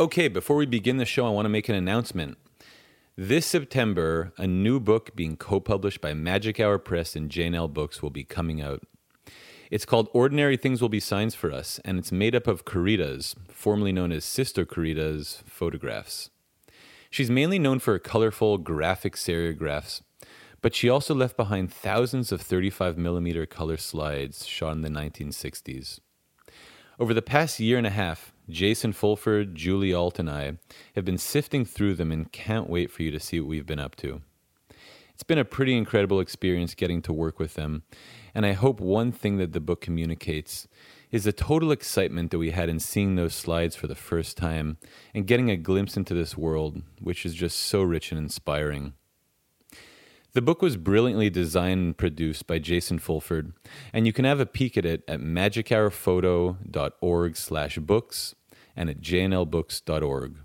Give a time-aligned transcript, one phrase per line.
[0.00, 2.38] Okay, before we begin the show, I want to make an announcement.
[3.16, 8.00] This September, a new book being co published by Magic Hour Press and J&L Books
[8.00, 8.82] will be coming out.
[9.70, 13.36] It's called Ordinary Things Will Be Signs for Us, and it's made up of Corita's,
[13.50, 16.30] formerly known as Sister Corita's, photographs.
[17.10, 20.00] She's mainly known for her colorful graphic serigraphs,
[20.62, 26.00] but she also left behind thousands of 35mm color slides shot in the 1960s.
[26.98, 30.58] Over the past year and a half, Jason Fulford, Julie Ault, and I
[30.94, 33.78] have been sifting through them and can't wait for you to see what we've been
[33.78, 34.20] up to.
[35.14, 37.82] It's been a pretty incredible experience getting to work with them,
[38.34, 40.66] and I hope one thing that the book communicates
[41.10, 44.78] is the total excitement that we had in seeing those slides for the first time
[45.12, 48.94] and getting a glimpse into this world, which is just so rich and inspiring.
[50.32, 53.52] The book was brilliantly designed and produced by Jason Fulford,
[53.92, 58.36] and you can have a peek at it at magichourphoto.org slash books
[58.76, 60.36] and at jnlbooks.org.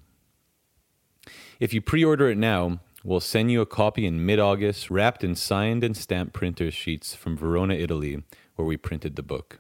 [1.60, 5.84] If you pre-order it now, we'll send you a copy in mid-August wrapped in signed
[5.84, 8.24] and stamped printer sheets from Verona, Italy,
[8.56, 9.60] where we printed the book.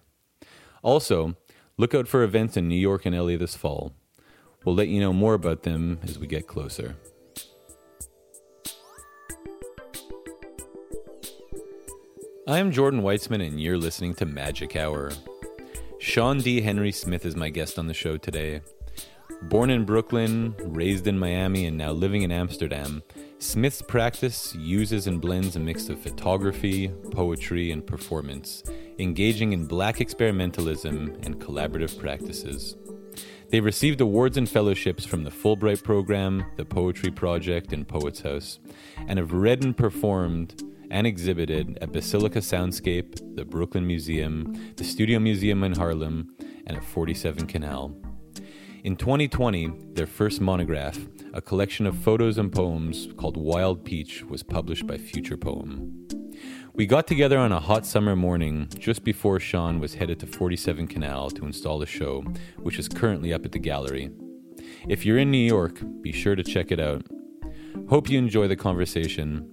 [0.83, 1.35] Also,
[1.77, 3.93] look out for events in New York and LA this fall.
[4.63, 6.95] We'll let you know more about them as we get closer.
[12.47, 15.11] I'm Jordan Weitzman, and you're listening to Magic Hour.
[16.05, 16.61] Sean D.
[16.61, 18.61] Henry Smith is my guest on the show today.
[19.41, 23.01] Born in Brooklyn, raised in Miami, and now living in Amsterdam,
[23.39, 28.63] Smith's practice uses and blends a mix of photography, poetry, and performance,
[28.99, 32.75] engaging in black experimentalism and collaborative practices.
[33.49, 38.59] They received awards and fellowships from the Fulbright Program, the Poetry Project, and Poets House,
[39.07, 40.61] and have read and performed
[40.95, 46.33] and exhibited at Basilica Soundscape, the Brooklyn Museum, the Studio Museum in Harlem,
[46.65, 47.93] and at 47 Canal.
[48.85, 50.97] In 2020, their first monograph,
[51.33, 56.07] a collection of photos and poems called Wild Peach, was published by Future Poem.
[56.73, 60.87] We got together on a hot summer morning just before Sean was headed to 47
[60.87, 62.23] Canal to install the show,
[62.55, 64.11] which is currently up at the gallery.
[64.87, 67.05] If you're in New York, be sure to check it out.
[67.89, 69.51] Hope you enjoy the conversation.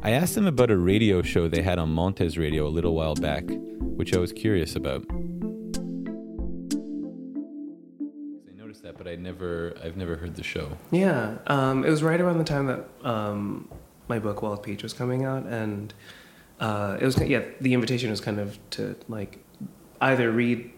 [0.00, 3.16] I asked them about a radio show they had on Montez Radio a little while
[3.16, 3.42] back,
[3.80, 5.04] which I was curious about.
[5.10, 5.14] I
[8.54, 10.78] noticed that, but I never, I've never heard the show.
[10.92, 13.68] Yeah, um, it was right around the time that um,
[14.06, 15.92] my book Wild Peach was coming out, and
[16.60, 17.42] uh, it was yeah.
[17.60, 19.44] The invitation was kind of to like
[20.00, 20.70] either read,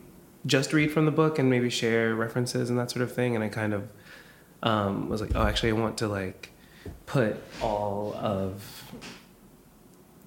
[0.47, 3.35] just read from the book, and maybe share references and that sort of thing.
[3.35, 3.91] And I kind of
[4.63, 6.53] um, was like, oh, actually, I want to like
[7.07, 8.85] put all of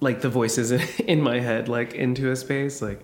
[0.00, 0.70] like the voices
[1.00, 3.00] in my head like into a space like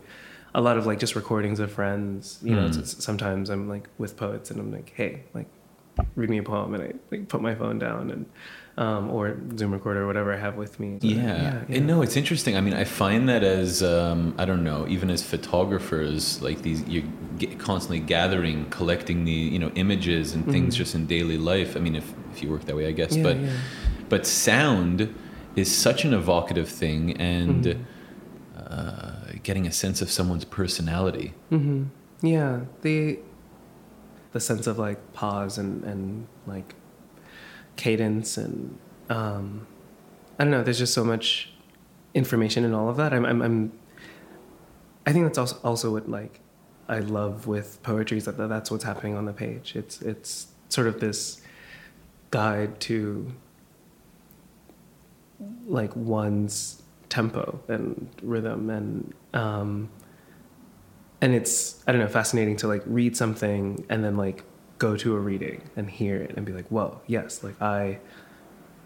[0.55, 2.79] a lot of like just recordings of friends you know Mm.
[2.83, 5.47] s- sometimes i'm like with poets and i'm like hey like
[6.17, 8.27] read me a poem and i like put my phone down and
[8.85, 11.65] um, or zoom recorder or whatever i have with me Yeah.
[11.75, 12.53] And no, it's interesting.
[12.57, 16.81] I mean, I find that as um, I don't know, even as photographers, like these,
[16.93, 17.09] you're
[17.41, 20.79] g- constantly gathering, collecting the you know images and things Mhm.
[20.83, 21.71] just in daily life.
[21.79, 23.13] I mean, if if you work that way, I guess.
[23.17, 23.53] Yeah, but yeah.
[24.13, 24.97] but sound
[25.63, 27.03] is such an evocative thing,
[27.35, 27.79] and Mhm.
[28.57, 31.29] uh, getting a sense of someone's personality.
[31.51, 31.85] hmm
[32.23, 33.19] Yeah, the
[34.33, 36.75] the sense of like pause and and like
[37.81, 39.67] cadence and um,
[40.39, 40.63] I don't know.
[40.63, 41.51] There's just so much
[42.15, 43.13] information in all of that.
[43.13, 43.73] I'm I'm, I'm
[45.07, 46.41] I think that's also also what like
[46.89, 49.75] I love with poetry is that that's what's happening on the page.
[49.75, 51.41] It's it's sort of this
[52.31, 53.33] guide to
[55.67, 59.89] like one's tempo and rhythm and um,
[61.21, 64.45] and it's I don't know fascinating to like read something and then like
[64.85, 67.99] go to a reading and hear it and be like whoa yes like I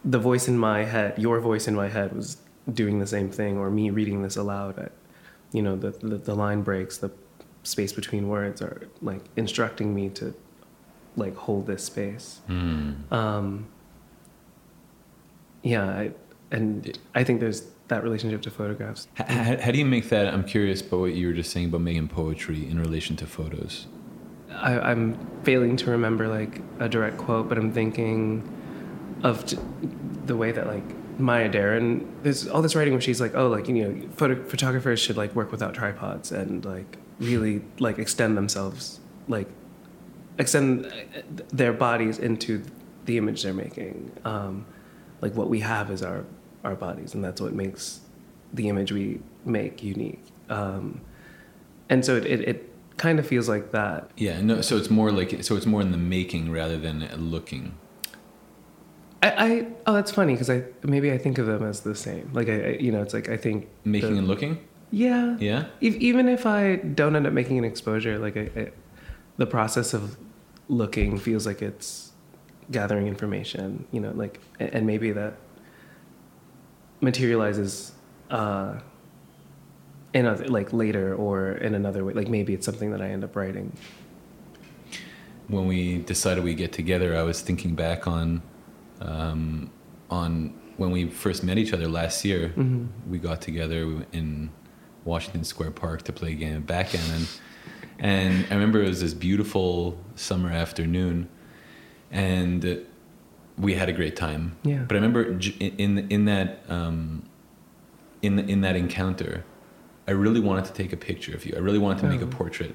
[0.05, 2.29] the voice in my head your voice in my head was
[2.81, 4.89] doing the same thing or me reading this aloud I,
[5.57, 7.11] you know the, the the line breaks the
[7.63, 8.79] space between words are
[9.11, 10.35] like instructing me to
[11.17, 13.13] like hold this space Mm.
[13.21, 13.67] um,
[15.63, 16.13] yeah, I,
[16.51, 19.09] and I think there's that relationship to photographs.
[19.19, 20.27] H- h- how do you make that?
[20.33, 23.87] I'm curious about what you were just saying about making poetry in relation to photos.
[24.61, 28.49] I, I'm failing to remember like a direct quote, but I'm thinking
[29.23, 29.59] of t-
[30.27, 30.85] the way that like
[31.19, 35.01] Maya Deren, there's all this writing where she's like, oh, like you know, photo- photographers
[35.01, 39.49] should like work without tripods and like really like extend themselves, like
[40.39, 40.91] extend uh,
[41.53, 42.63] their bodies into
[43.05, 44.11] the image they're making.
[44.25, 44.67] Um,
[45.21, 46.25] like what we have is our
[46.65, 48.01] our bodies, and that's what makes
[48.53, 50.25] the image we make unique.
[50.49, 51.01] Um,
[51.89, 54.11] and so it, it, it kind of feels like that.
[54.17, 54.61] Yeah, no.
[54.61, 57.75] So it's more like so it's more in the making rather than looking.
[59.23, 62.31] I, I oh that's funny because I maybe I think of them as the same.
[62.33, 64.59] Like I, I you know it's like I think Making the- and looking.
[64.91, 65.37] Yeah.
[65.41, 65.65] Yeah.
[65.81, 68.71] If, even if I don't end up making an exposure, like I, I,
[69.39, 70.17] the process of
[70.69, 72.13] looking feels like it's
[72.71, 75.35] gathering information, you know, like, and and maybe that
[77.01, 77.93] materializes
[78.31, 78.79] uh,
[80.15, 82.13] in other, like later or in another way.
[82.15, 83.73] Like maybe it's something that I end up writing.
[85.49, 88.41] when we decided we get together, I was thinking back on
[89.03, 89.71] um,
[90.09, 92.53] on when we first met each other last year.
[92.57, 92.89] Mhm.
[93.11, 94.51] We got together in
[95.05, 97.27] Washington Square Park to play a game of backgammon,
[97.99, 101.29] and I remember it was this beautiful summer afternoon,
[102.11, 102.79] and
[103.59, 104.57] we had a great time.
[104.63, 104.85] Yeah.
[104.89, 107.25] But I remember in in that um,
[108.23, 109.45] in in that encounter,
[110.07, 111.55] I really wanted to take a picture of you.
[111.57, 112.29] I really wanted to make a Oh.
[112.29, 112.75] portrait,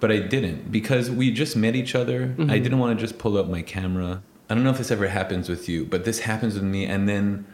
[0.00, 2.34] but I didn't because we just met each other.
[2.38, 2.62] I Mhm.
[2.62, 4.22] didn't want to just pull out my camera.
[4.50, 7.08] I don't know if this ever happens with you, but this happens with me, and
[7.08, 7.46] then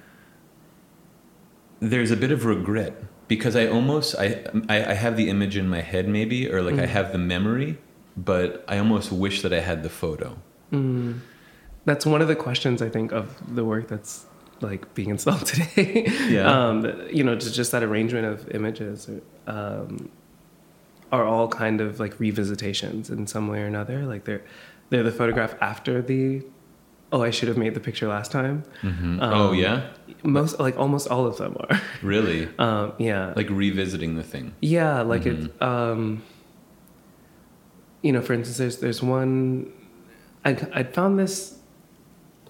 [1.80, 5.68] there's a bit of regret because I almost I I, I have the image in
[5.68, 6.88] my head maybe, or like I Mhm.
[6.88, 7.78] have the memory,
[8.16, 10.38] but I almost wish that I had the photo.
[10.72, 11.18] Mm.
[11.84, 14.26] That's one of the questions I think of the work that's
[14.60, 16.04] like being installed today.
[16.28, 16.68] Yeah.
[16.68, 19.08] um, you know, just just that arrangement of images
[19.46, 20.10] um,
[21.12, 24.04] are all kind of like revisitations in some way or another.
[24.06, 24.42] Like they're
[24.90, 26.42] they're the photograph after the
[27.12, 28.62] oh I should have made the picture last time.
[28.82, 29.20] Mhm.
[29.20, 29.88] Um, oh yeah,
[30.22, 31.80] Most like almost all of them are.
[32.02, 32.48] really?
[32.58, 33.32] um, yeah.
[33.34, 34.54] Like revisiting the thing.
[34.60, 35.46] Yeah, like Mhm.
[35.46, 35.62] it.
[35.62, 36.22] Um,
[38.02, 39.72] you know, for instance, there's there's one.
[40.44, 41.58] I I found this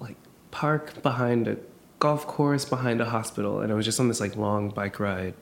[0.00, 0.16] like
[0.50, 1.56] park behind a
[2.00, 5.34] golf course behind a hospital, and I was just on this like long bike ride.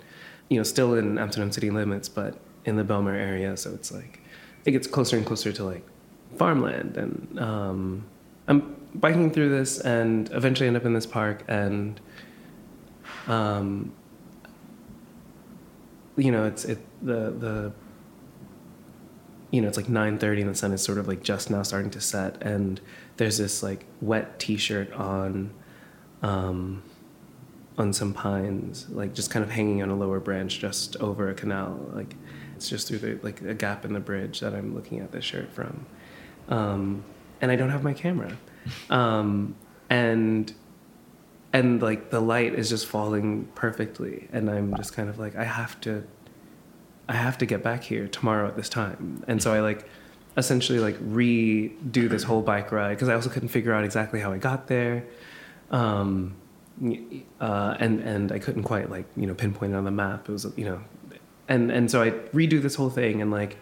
[0.51, 4.21] You know, still in Amsterdam city limits, but in the Bijlmer area, so it's like
[4.67, 5.87] it gets closer and closer to like
[6.37, 8.07] farmland, and um,
[8.47, 12.01] I'm biking through this, and eventually end up in this park, and
[13.29, 13.93] um,
[16.17, 17.73] you know, it's it the the
[19.51, 21.91] you know, it's like 9:30 and the sun is sort of like just now starting
[21.93, 22.81] to set and
[23.17, 25.51] there's this like wet t-shirt on
[26.23, 26.83] um
[27.77, 31.35] on some pines, like just kind of hanging on a lower branch just over a
[31.35, 31.79] canal.
[31.93, 32.17] Like
[32.57, 35.25] it's just through the like a gap in the bridge that I'm looking at this
[35.25, 35.87] shirt from.
[36.49, 37.05] Um
[37.41, 38.37] and I don't have my camera.
[38.91, 39.55] Um
[39.91, 40.53] and
[41.53, 45.45] and like the light is just falling perfectly and i'm just kind of like i
[45.45, 46.05] have to
[47.09, 49.89] i have to get back here tomorrow at this time and so i like
[50.37, 54.33] essentially like redo this whole bike ride because i also couldn't figure out exactly how
[54.33, 55.05] i got there
[55.71, 56.35] um
[57.41, 60.29] uh, and and i couldn't quite like you know pinpoint it on the map.
[60.29, 60.81] It was you know
[61.49, 63.57] and and so i redo this whole thing and like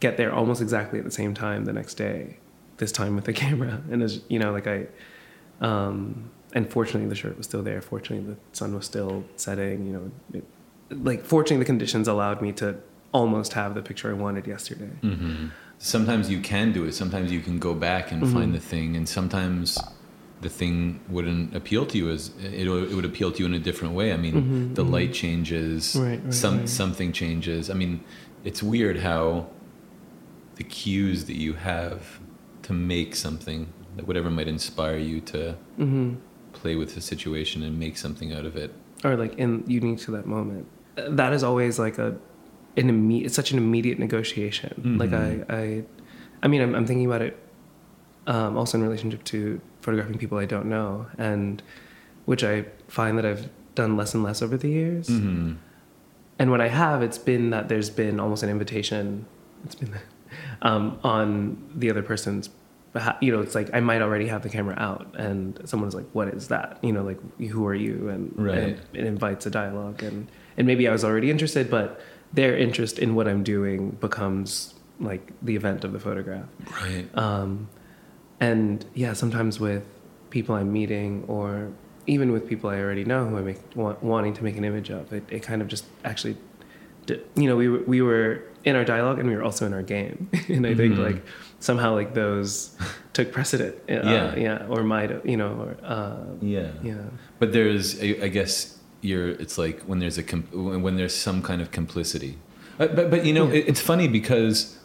[0.00, 2.38] get there almost exactly at the same time the next day
[2.78, 3.82] this time with the camera.
[3.90, 4.86] And as you know like i
[5.60, 7.80] um, and fortunately the shirt was still there.
[7.80, 10.44] Fortunately the sun was still setting you know it,
[10.90, 12.76] like fortunately the conditions allowed me to
[13.12, 14.90] almost have the picture i wanted yesterday.
[15.02, 15.48] Hmm
[15.78, 16.92] Sometimes you can do it.
[16.94, 18.32] Sometimes you can go back and Mhm.
[18.32, 19.76] find the thing, and sometimes
[20.44, 22.30] the thing wouldn't appeal to you as
[22.62, 24.08] it, would- it would appeal to you in a different way.
[24.16, 24.90] I mean, Mhm, the mhm.
[24.96, 26.68] light changes, Right, right, some right.
[26.80, 27.62] something changes.
[27.72, 27.92] I mean,
[28.48, 29.22] it's weird how
[30.56, 32.00] the cues that you have
[32.66, 33.60] to make something,
[33.96, 35.40] like whatever might inspire you to
[35.76, 36.08] hmm
[36.62, 38.70] play with the situation and make something out of it.
[39.06, 40.64] or like in unique to that moment
[41.20, 42.08] that is always like a
[42.80, 44.72] an immediate it's such an immediate negotiation
[45.02, 45.44] like i Mhm.
[45.62, 45.64] i
[46.44, 47.34] i mean i'm, I'm thinking about it
[48.34, 49.38] um, also in relationship to
[49.84, 51.62] photographing people i don't know and
[52.30, 55.52] which i find that i've done less and less over the years hmm
[56.36, 59.24] and when I have, it's been that there's been almost an invitation.
[59.64, 59.94] It's been
[60.62, 62.50] um, on the other person's.
[63.20, 66.26] You know, it's like I might already have the camera out, and someone's like, "What
[66.28, 67.20] is that?" You know, like,
[67.54, 68.58] "Who are you?" And, Right.
[68.58, 70.26] and it invites a dialogue, and
[70.56, 72.00] and maybe I was already interested, but
[72.32, 76.46] their interest in what I'm doing becomes like the event of the photograph.
[76.82, 77.06] Right.
[77.16, 77.68] Um,
[78.40, 79.84] and yeah, sometimes with
[80.30, 81.70] people I'm meeting or
[82.06, 84.90] even with people I already know who I make wa- wanting to make an image
[84.90, 86.36] of, it, it kind of just actually,
[87.36, 89.82] you know, we were, we were in our dialogue and we were also in our
[89.82, 91.04] game, and I think Mhm.
[91.04, 91.22] like
[91.60, 92.76] somehow like those
[93.12, 94.36] took precedent, uh, Yeah.
[94.36, 96.70] yeah, or might you know, or uh, Yeah.
[96.82, 96.94] yeah,
[97.38, 99.28] But there's, I guess, you're.
[99.28, 100.48] It's like when there's a com-
[100.82, 102.38] when there's some kind of complicity.
[102.78, 103.58] But but, but you know, Yeah.
[103.60, 104.78] it, it's funny because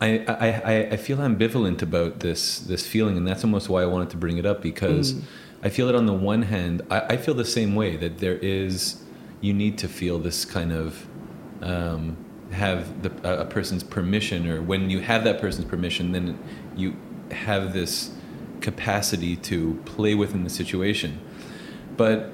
[0.00, 4.10] I, I I feel ambivalent about this this feeling, and that's almost why I wanted
[4.10, 5.22] to bring it up because Mm.
[5.62, 8.36] I feel that on the one hand, I, I feel the same way that there
[8.36, 9.02] is.
[9.42, 11.06] You need to feel this kind of
[11.62, 12.16] um,
[12.52, 16.38] have the, a, a person's permission, or when you have that person's permission, then
[16.76, 16.96] you
[17.30, 18.10] have this
[18.60, 21.18] capacity to play within the situation.
[21.96, 22.32] But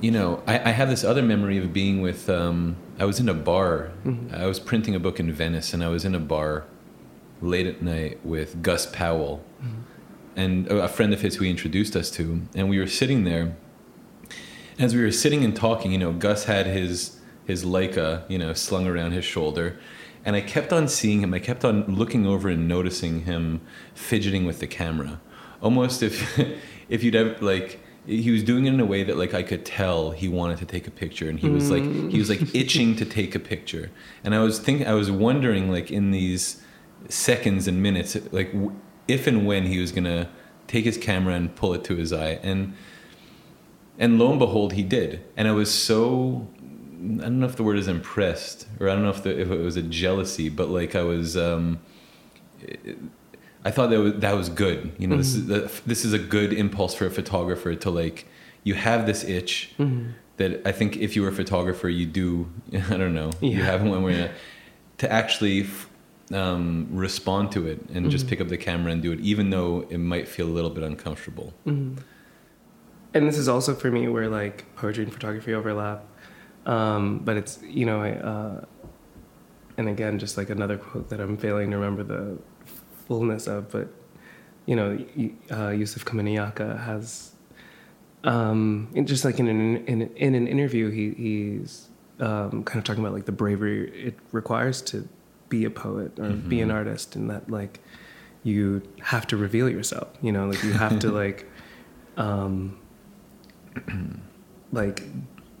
[0.00, 2.28] you know, I, I have this other memory of being with.
[2.28, 3.90] Um, I was in a bar.
[4.04, 4.34] Mm-hmm.
[4.34, 6.64] I was printing a book in Venice, and I was in a bar
[7.40, 9.44] late at night with Gus Powell
[10.36, 13.24] and a a friend of his who he introduced us to, and we were sitting
[13.24, 13.56] there.
[14.78, 18.52] As we were sitting and talking, you know, Gus had his his Leica, you know,
[18.52, 19.78] slung around his shoulder,
[20.24, 21.34] and I kept on seeing him.
[21.34, 23.60] I kept on looking over and noticing him
[23.94, 25.20] fidgeting with the camera,
[25.60, 26.38] almost if
[26.88, 29.64] if you'd ever like he was doing it in a way that like I could
[29.64, 32.96] tell he wanted to take a picture, and he was like he was like itching
[32.96, 33.90] to take a picture,
[34.24, 36.60] and I was thinking I was wondering like in these
[37.08, 38.74] seconds and minutes like w-
[39.08, 40.28] if and when he was gonna
[40.66, 42.38] take his camera and pull it to his eye.
[42.42, 42.74] And
[43.98, 45.24] and lo and behold he did.
[45.36, 46.48] And i was so
[47.02, 49.50] i don't know if the word is impressed or i don't know if, the, if
[49.50, 51.80] it was a jealousy but like i was um
[53.64, 54.92] i thought that was that was good.
[54.98, 58.26] You know this is the, this is a good impulse for a photographer to like
[58.64, 59.74] you have this itch
[60.38, 62.48] that i think if you were a photographer you do
[62.90, 64.32] i don't know you have one where
[64.98, 65.88] to actually f-
[66.32, 69.86] um, respond to it and just pick up the camera and do it even though
[69.90, 71.52] it might feel a little bit uncomfortable.
[73.14, 76.04] And this is also for me where like poetry and photography overlap.
[76.64, 78.64] Um, but it's, you know, I, uh,
[79.76, 82.38] and again, just like another quote that I'm failing to remember the
[83.06, 83.88] fullness of, but,
[84.66, 84.98] you know,
[85.50, 87.32] uh, Yusef Komunyakaa has,
[88.24, 91.88] um, just like in an, in, in an interview, he, he's
[92.20, 95.08] um, kind of talking about like the bravery it requires to
[95.48, 97.80] be a poet or be an artist and that like
[98.44, 101.46] you have to reveal yourself, you know, like you have to like,
[102.16, 102.78] um,
[104.72, 105.02] like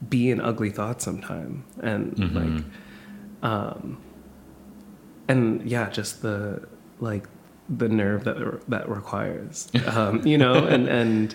[0.08, 2.34] be an ugly thought sometime and Mhm.
[2.34, 2.64] like
[3.42, 3.98] um
[5.28, 6.66] and yeah just the
[7.02, 7.26] like
[7.68, 11.34] the nerve that that requires um you know and and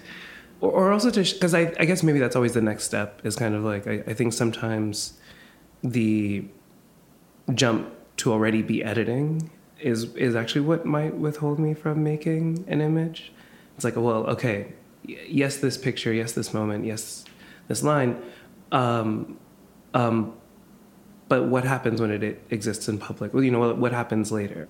[0.62, 3.36] or, or also to because I, I guess maybe that's always the next step is
[3.36, 5.14] kind of like I, I think sometimes
[5.84, 6.46] the
[7.54, 12.82] jump to already be editing is is actually what might withhold me from making an
[12.82, 13.32] image.
[13.76, 14.74] It's like well okay
[15.06, 17.24] yes this picture yes this moment yes
[17.68, 18.22] this line
[18.72, 19.38] um,
[19.94, 20.34] um,
[21.30, 23.34] but what happens when it, it exists in public?
[23.34, 24.68] Well you know what, what happens later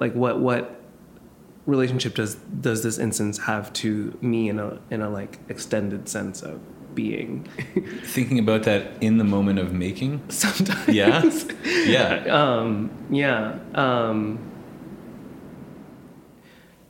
[0.00, 0.80] like what what
[1.66, 6.42] relationship does does this instance have to me in a in a like extended sense
[6.42, 6.60] of
[6.94, 7.44] being?
[8.02, 10.22] Thinking about that in the moment of making?
[10.28, 10.88] Sometimes.
[10.88, 11.30] Yeah?
[11.64, 12.24] Yeah.
[12.26, 13.58] Um, yeah.
[13.74, 14.38] Um,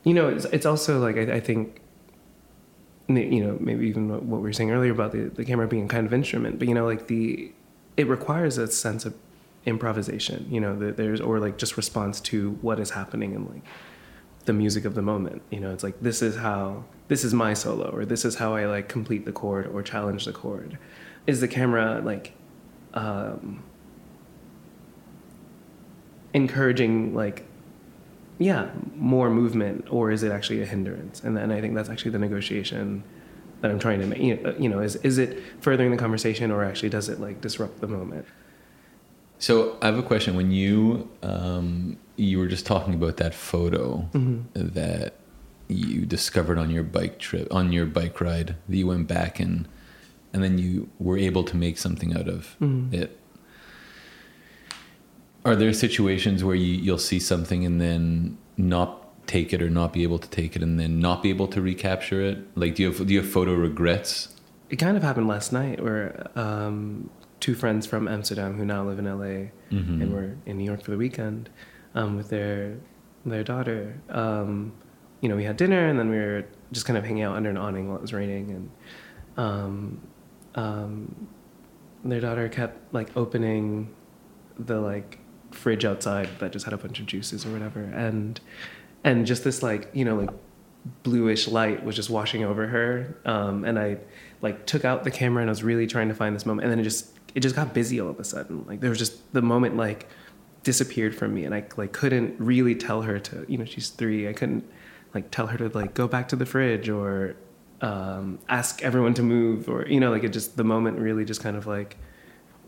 [0.03, 1.81] you know, it's, it's also like I, I think,
[3.07, 5.87] you know, maybe even what we were saying earlier about the, the camera being a
[5.87, 7.51] kind of instrument, but you know, like the,
[7.95, 9.13] it requires a sense of
[9.65, 10.47] improvisation.
[10.49, 13.63] You know, there's or like just response to what is happening and like
[14.45, 15.41] the music of the moment.
[15.51, 18.55] You know, it's like this is how this is my solo, or this is how
[18.55, 20.77] I like complete the chord or challenge the chord.
[21.27, 22.33] Is the camera like
[22.93, 23.63] um,
[26.33, 27.45] encouraging like
[28.39, 32.11] yeah more movement or is it actually a hindrance and then i think that's actually
[32.11, 33.03] the negotiation
[33.59, 36.49] that i'm trying to make you know, you know is, is it furthering the conversation
[36.49, 38.25] or actually does it like disrupt the moment
[39.41, 40.35] So I have a question.
[40.35, 44.07] When you um, you were just talking about that photo
[44.53, 45.15] that
[45.67, 49.67] you discovered on your bike trip, on your bike ride, that you went back and
[50.31, 52.55] and then you were able to make something out of
[52.93, 53.17] it.
[55.43, 59.91] Are there situations where you, you'll see something and then not take it or not
[59.91, 62.37] be able to take it and then not be able to recapture it?
[62.55, 64.29] Like, do you have, do you have photo regrets?
[64.71, 67.09] it kind of happened last night where um,
[67.41, 70.01] two friends from amsterdam who now live in la Mhm.
[70.01, 71.49] and were in new york for the weekend
[71.95, 72.77] um, with their
[73.25, 73.99] their daughter.
[74.09, 74.71] Um,
[75.21, 77.49] you know we had dinner and then we were just kind of hanging out under
[77.49, 78.69] an awning while it was raining and
[79.37, 80.01] um,
[80.55, 81.27] um,
[82.03, 83.93] their daughter kept like opening
[84.57, 85.19] the like
[85.51, 87.81] fridge outside that just had a bunch of juices or whatever.
[87.83, 88.39] And
[89.03, 90.31] and just this like you know like
[91.03, 93.15] bluish light was just washing over her.
[93.25, 93.97] Um, and i
[94.41, 96.63] like took out the camera and i was really trying to find this moment.
[96.65, 98.99] And then it just it just got busy all of a sudden like there was
[98.99, 100.07] just the moment like
[100.63, 104.27] disappeared from me and i like couldn't really tell her to you know she's three
[104.27, 104.63] i couldn't
[105.13, 107.35] like tell her to like go back to the fridge or
[107.81, 111.41] um, ask everyone to move or you know like it just the moment really just
[111.41, 111.97] kind of like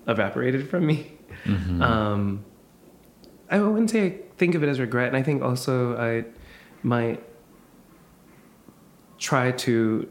[0.08, 1.13] evaporated from me
[1.46, 1.82] Mhm.
[1.82, 2.46] um,
[3.50, 6.25] I wouldn't say I think of it as regret, and I think also I
[6.84, 7.22] might
[9.17, 10.10] try to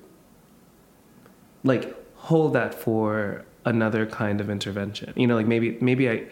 [1.64, 5.12] like hold that for another kind of intervention.
[5.16, 6.24] You know, like maybe maybe I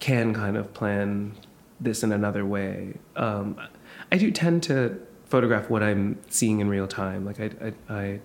[0.00, 1.34] can kind of plan
[1.80, 2.94] this in another way.
[3.16, 3.60] Um,
[4.12, 7.24] I do tend to photograph what I'm seeing in real time.
[7.24, 7.50] Like I,
[7.88, 8.20] I, I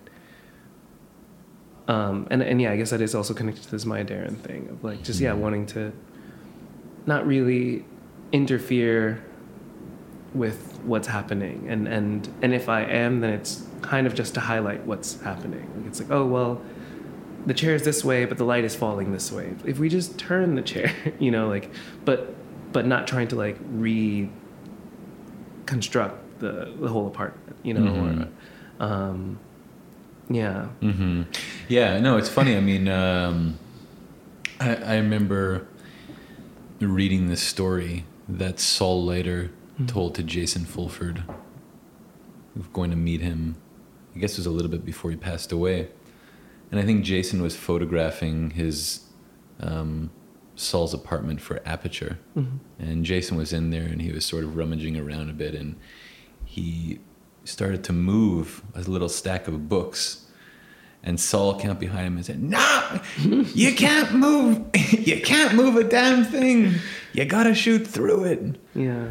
[1.88, 4.69] um, and and yeah, I guess that is also connected to this Maya Deren thing
[4.69, 5.38] of like just yeah Mhm.
[5.39, 5.91] wanting to
[7.05, 7.85] not really
[8.31, 9.24] interfere
[10.33, 14.39] with what's happening, and and and if I am, then it's kind of just to
[14.39, 15.69] highlight what's happening.
[15.77, 16.59] Like it's like oh well,
[17.46, 19.54] the chair is this way, but the light is falling this way.
[19.66, 21.72] If we just turn the chair, you know, like
[22.06, 22.34] but
[22.72, 24.32] but not trying to like reconstruct
[26.40, 28.28] the the whole apartment, you know, Mhm.
[28.80, 29.40] or um,
[30.30, 30.68] yeah.
[30.82, 31.24] Mm-hmm.
[31.70, 32.56] Yeah, no, it's funny.
[32.58, 33.58] I mean, um,
[34.60, 35.68] I, I remember
[36.80, 39.88] reading this story that Saul Leiter Mhm.
[39.88, 41.24] told to Jason Fulford
[42.74, 43.56] going to meet him.
[44.16, 45.90] I guess it was a little bit before he passed away.
[46.75, 49.00] And I think Jason was photographing his
[49.62, 50.10] um,
[50.55, 52.20] Saul's apartment for Aperture.
[52.38, 52.60] Mhm.
[52.79, 55.75] And Jason was in there and he was sort of rummaging around a bit and
[56.44, 57.00] he
[57.46, 60.25] started to move a little stack of books.
[61.01, 63.00] And Saul came up behind him and said, No,
[63.53, 64.65] you can't move.
[64.91, 66.74] You can't move a damn thing.
[67.13, 68.55] You gotta shoot through it.
[68.75, 69.10] Yeah.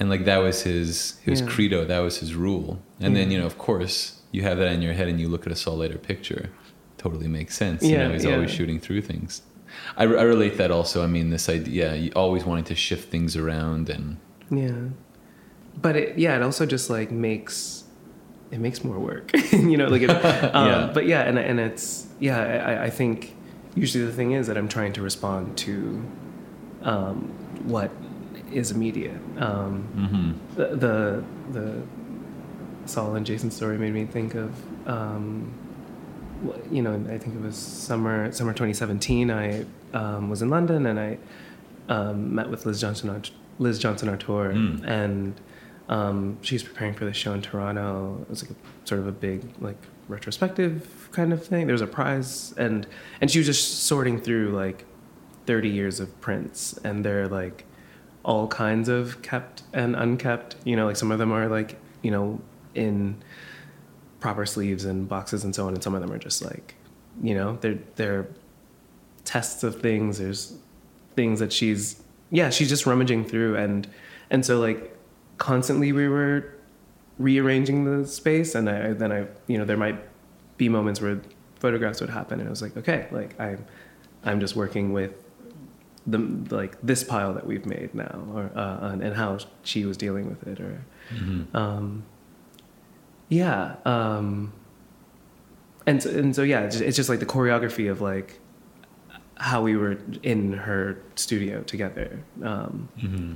[0.00, 1.46] And like that was his his Yeah.
[1.46, 2.82] credo, that was his rule.
[2.98, 5.46] And then, you know, of course, you have that in your head and you look
[5.46, 6.50] at a Saul Leiter picture.
[7.02, 7.82] Totally makes sense.
[7.82, 8.34] Yeah, you know, he's yeah.
[8.34, 9.42] always shooting through things.
[9.96, 11.02] I, I relate that also.
[11.02, 14.18] I mean, this idea, you always wanting to shift things around and
[14.50, 14.90] Yeah.
[15.80, 17.84] But it, yeah, it also just like makes
[18.52, 19.88] it makes more work, you know.
[19.88, 20.10] Like, it,
[20.54, 20.90] um, Yeah.
[20.94, 22.38] But yeah, and and it's yeah.
[22.38, 23.34] I, I think
[23.74, 26.04] usually the thing is that I'm trying to respond to
[26.82, 27.16] um,
[27.64, 27.90] what
[28.52, 29.20] is immediate.
[29.38, 31.82] Um, hmm the, the the
[32.84, 34.50] Saul and Jason story made me think of
[34.88, 35.52] um,
[36.70, 40.98] you know I think it was summer summer 2017 I um, was in London and
[40.98, 41.18] I
[41.88, 44.84] um, met with Liz Johnson Art- Liz Johnson Artur Mm.
[44.86, 45.40] and
[45.88, 48.18] um, was preparing for the show in Toronto.
[48.22, 49.76] It was like a, sort of a big like
[50.08, 51.66] retrospective kind of thing.
[51.66, 52.86] There was a prize and
[53.20, 54.84] and she was just sorting through like
[55.46, 57.64] 30 years of prints and they're like
[58.24, 60.56] all kinds of kept and unkept.
[60.64, 62.40] You know like some of them are like you know
[62.74, 63.16] in
[64.22, 66.74] proper sleeves and boxes and so on and some of them are just like
[67.22, 68.26] you know they're they're
[69.24, 70.18] tests of things.
[70.18, 70.54] There's
[71.16, 73.56] things that she's yeah she's just rummaging through.
[73.56, 73.88] And
[74.30, 74.96] and so like
[75.38, 76.54] constantly we were
[77.18, 79.98] rearranging the space and I then I you know there might
[80.56, 81.20] be moments where
[81.56, 83.64] photographs would happen and I was like okay like I'm
[84.24, 85.12] I'm just working with
[86.06, 86.18] the
[86.50, 90.28] like this pile that we've made now or uh, and, and how she was dealing
[90.28, 92.04] with it or hmm um,
[93.32, 94.52] yeah um,
[95.86, 98.38] and so, and so yeah it's just, it's just like the choreography of like
[99.36, 103.32] how we were in her studio together um, hmm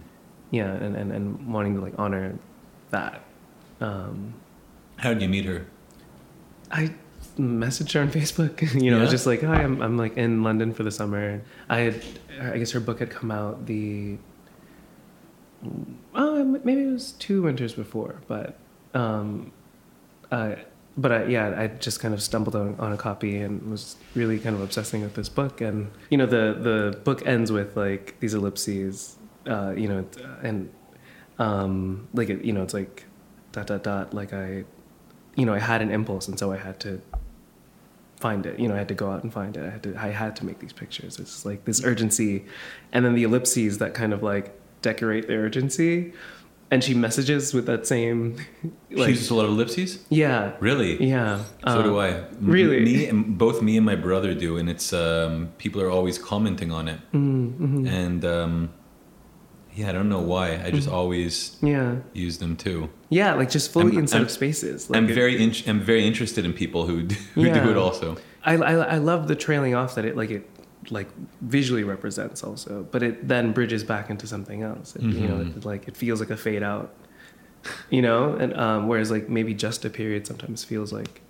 [0.51, 2.39] yeah and, and, and wanting to like honor
[2.91, 3.21] that
[3.81, 4.33] um,
[4.97, 5.67] How did you meet her?
[6.71, 6.95] I
[7.39, 8.55] messaged her on Facebook.
[8.83, 9.11] you know, Yeah?
[9.11, 12.03] just like, "Hi, I'm I'm like in London for the summer." I had,
[12.41, 14.17] I guess her book had come out the,
[16.15, 18.57] oh, maybe it was two winters before, but,
[18.95, 19.53] um,
[20.31, 20.57] uh,
[20.97, 24.39] but I, yeah, I just kind of stumbled on, on a copy and was really
[24.39, 25.61] kind of obsessing with this book.
[25.61, 30.07] And you know, the the book ends with like these ellipses, uh, you know,
[30.43, 30.71] and
[31.39, 33.05] um, like it, you know, it's like
[33.53, 34.15] dot dot dot.
[34.15, 34.65] Like I,
[35.35, 37.01] you know, I had an impulse, and so I had to
[38.19, 38.59] find it.
[38.59, 39.67] You know, I had to go out and find it.
[39.67, 39.97] I had to.
[39.97, 41.19] I had to make these pictures.
[41.19, 42.47] It's like this urgency,
[42.93, 46.15] and then the ellipses that kind of like decorate the urgency.
[46.71, 48.37] And she messages with that same,
[48.91, 50.05] Like, she uses a lot of ellipses?
[50.09, 51.01] yeah, Really?
[51.03, 51.45] yeah.
[51.65, 52.25] So do I.
[52.41, 52.81] Really?
[52.85, 56.73] Me and both me and my brother do, and it's um, people are always commenting
[56.73, 57.89] on it, Mm, mhm.
[57.89, 58.71] and um,
[59.77, 60.61] yeah, I don't know why.
[60.65, 60.97] I just Mm-hmm.
[60.97, 62.89] always Yeah, use them too.
[63.11, 64.91] yeah, like just fully I'm- inside I'm- of spaces.
[64.91, 67.63] Like I'm it- very in- I'm very interested in people who do, who Yeah.
[67.63, 68.17] do it also.
[68.45, 70.49] I, I I love the trailing off that it like it
[70.91, 71.09] like
[71.41, 74.97] visually represents also, but it then bridges back into something else.
[74.97, 75.57] It, You know, Mhm.
[75.57, 76.95] it, like it feels like a fade out.
[77.91, 81.21] You know, and um, whereas like maybe just a period sometimes feels like,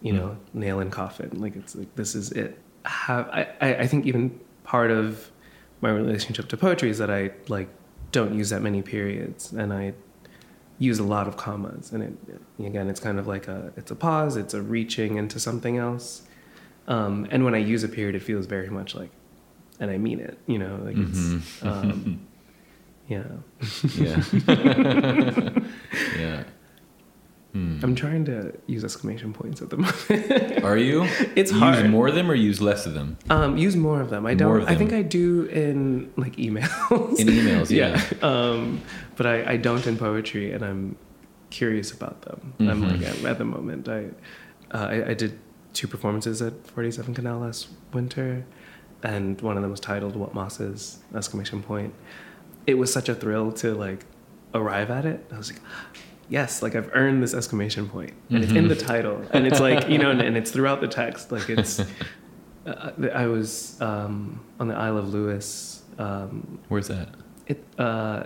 [0.00, 1.30] you know, nail in coffin.
[1.40, 2.58] Like it's like this is it.
[2.84, 5.30] Have I, I I think even part of
[5.82, 7.68] my relationship to poetry is that I like
[8.12, 9.92] don't use that many periods and I
[10.78, 12.14] use a lot of commas and it
[12.64, 16.22] again it's kind of like a it's a pause it's a reaching into something else
[16.88, 19.10] um, and when I use a period it feels very much like
[19.80, 21.66] and I mean it you know like it's Mhm.
[21.66, 22.20] um,
[23.14, 23.24] yeah
[24.04, 25.62] Yeah.
[26.18, 26.42] yeah.
[27.52, 27.80] Hmm.
[27.82, 30.64] I'm trying to use exclamation points at the moment.
[30.64, 31.04] Are you?
[31.34, 31.88] It's use hard.
[31.90, 33.16] more of them or use less of them?
[33.30, 34.26] um, use more of them.
[34.26, 34.60] I don't.
[34.62, 34.92] of I think.
[34.92, 37.18] I do in like emails.
[37.18, 37.96] In emails, yeah.
[38.22, 38.82] Um,
[39.16, 40.96] but I, I don't in poetry, and I'm
[41.48, 42.52] curious about them.
[42.60, 42.90] I'm Mhm.
[42.92, 43.88] like at, at the moment.
[43.88, 44.00] I,
[44.70, 45.32] uh, I I did
[45.78, 48.44] two performances at 47 Canal last winter,
[49.04, 51.94] and one of them was titled "What Mosses!" exclamation point.
[52.66, 54.04] It was such a thrill to like
[54.54, 55.24] arrive at it.
[55.32, 55.62] I was like.
[56.30, 59.88] Yes, like I've earned this exclamation point, and it's in the title, and it's like
[59.88, 61.32] you know, and, and it's throughout the text.
[61.32, 61.80] Like it's,
[62.66, 67.08] uh, I was um, on the Isle of Lewis, um, Where's that?
[67.46, 68.24] it uh,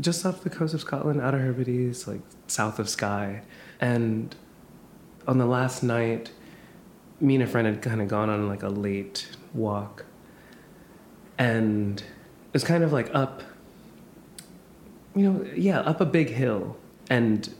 [0.00, 3.40] just off the coast of Scotland, Outer Hebrides, like south of Skye,
[3.80, 4.36] and
[5.26, 6.32] on the last night,
[7.20, 10.04] me and a friend had kind of gone on like a late walk,
[11.38, 13.42] and it was kind of like up,
[15.14, 16.76] you know, yeah, up a big hill,
[17.08, 17.52] and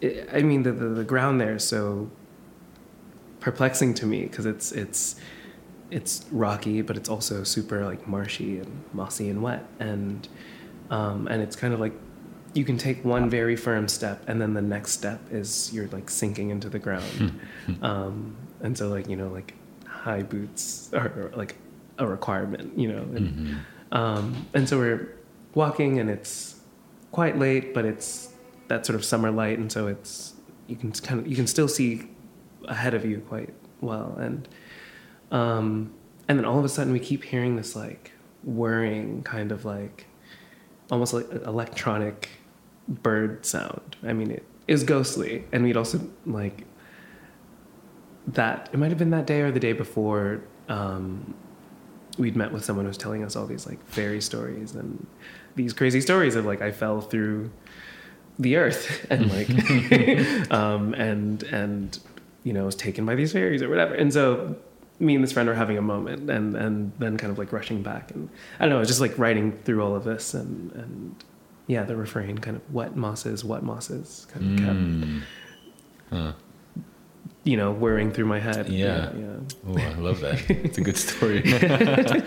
[0.00, 2.10] it, I mean the, the the ground there is so
[3.40, 5.16] perplexing to me because it's it's
[5.90, 10.28] it's rocky, but it's also super like marshy and mossy and wet, and
[10.90, 11.92] um, and it's kind of like
[12.54, 16.10] you can take one very firm step, and then the next step is you're like
[16.10, 17.40] sinking into the ground,
[17.82, 19.54] um, and so like you know like
[19.86, 21.56] high boots are like
[21.98, 23.94] a requirement, you know, and, Mm-hmm.
[23.96, 25.16] um, and so we're
[25.54, 26.60] walking, and it's
[27.12, 28.30] quite late, but it's
[28.68, 30.34] that sort of summer light, and so it's
[30.66, 32.08] you can kind of you can still see
[32.66, 34.48] ahead of you quite well, and
[35.30, 35.92] um,
[36.28, 38.12] and then all of a sudden we keep hearing this like
[38.44, 40.06] whirring kind of like
[40.90, 42.28] almost like electronic
[42.88, 43.96] bird sound.
[44.04, 46.64] I mean, it is ghostly, and we'd also like
[48.26, 48.70] that.
[48.72, 50.42] It might have been that day or the day before.
[50.68, 51.34] Um,
[52.18, 55.06] we'd met with someone who was telling us all these like fairy stories and
[55.56, 57.50] these crazy stories of like I fell through
[58.38, 59.48] the earth and like
[60.50, 61.98] um, and and
[62.44, 63.94] you know was taken by these fairies or whatever.
[63.94, 64.56] And so
[64.98, 67.82] me and this friend were having a moment and and then kind of like rushing
[67.82, 68.28] back and
[68.60, 71.24] I don't know, just like writing through all of this and and
[71.66, 75.22] yeah, the refrain kind of what mosses, what mosses kind of kept Mm.
[76.10, 76.32] Huh.
[77.44, 78.68] you know whirring through my head.
[78.68, 79.10] Yeah.
[79.14, 79.20] yeah.
[79.20, 79.36] yeah.
[79.66, 80.42] Oh, I love that.
[80.64, 81.42] It's a good story.
[81.46, 82.20] yeah.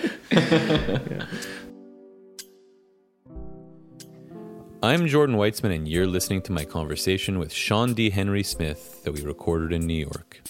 [4.83, 8.11] I'm Jordan Weitzman, and you're listening to my conversation with Sean D.
[8.11, 10.41] Henry Smith that we recorded in New York.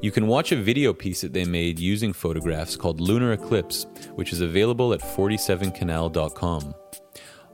[0.00, 4.32] You can watch a video piece that they made using photographs called Lunar Eclipse, which
[4.32, 6.72] is available at 47canal.com.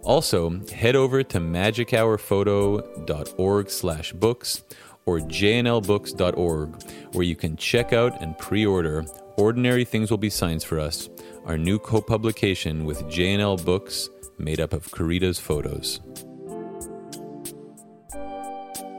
[0.05, 4.63] Also, head over to magichourphoto.org slash books
[5.07, 9.05] or jnlbooks.org, where you can check out and pre-order
[9.37, 11.09] Ordinary Things Will Be Signs for Us,
[11.45, 16.01] our new co-publication with JNL Books, made up of Corita's photos.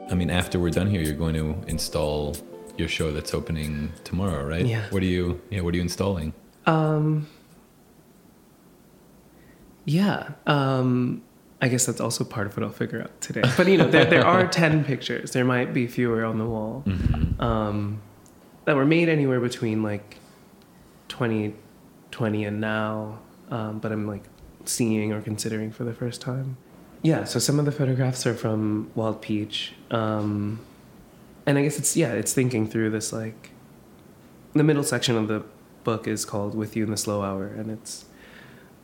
[0.09, 2.35] I mean, after we're done here, you're going to install
[2.77, 4.65] your show that's opening tomorrow, right?
[4.65, 4.85] Yeah.
[4.89, 5.41] What are you?
[5.49, 5.61] Yeah.
[5.61, 6.33] What are you installing?
[6.65, 7.27] Um,
[9.85, 10.29] yeah.
[10.45, 11.21] Um,
[11.61, 13.41] I guess that's also part of what I'll figure out today.
[13.55, 15.31] But you know, there there are ten pictures.
[15.31, 17.41] There might be fewer on the wall Mm-hmm.
[17.41, 18.01] um,
[18.65, 20.17] that were made anywhere between like
[21.09, 23.19] 2020 and now.
[23.49, 24.23] Um, but I'm like
[24.65, 26.57] seeing or considering for the first time.
[27.01, 27.23] Yeah.
[27.25, 29.73] So some of the photographs are from Wild Peach.
[29.91, 30.59] Um,
[31.45, 33.51] and I guess it's yeah, it's thinking through this like
[34.53, 35.43] the middle section of the
[35.83, 38.05] book is called "With You in the Slow Hour," and it's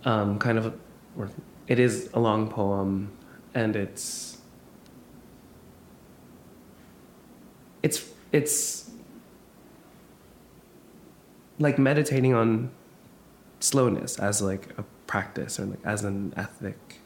[0.05, 0.73] um, kind of, a,
[1.67, 3.11] it is a long poem,
[3.53, 4.37] and it's
[7.83, 8.89] it's it's
[11.59, 12.71] like meditating on
[13.59, 16.99] slowness as like a practice or like as an ethic.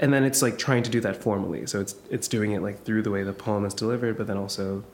[0.00, 1.66] And then it's like trying to do that formally.
[1.66, 4.36] So it's it's doing it like through the way the poem is delivered but then
[4.36, 4.84] also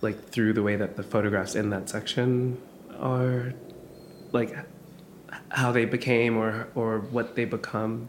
[0.00, 2.60] like through the way that the photographs in that section
[2.98, 3.54] are
[4.32, 4.56] like
[5.50, 8.08] how they became or or what they become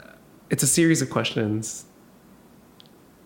[0.50, 1.86] it's a series of questions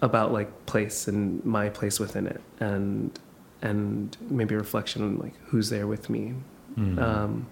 [0.01, 3.19] about like place and my place within it and
[3.61, 6.33] and maybe a reflection on like who's there with me
[6.77, 7.01] Mhm.
[7.01, 7.47] um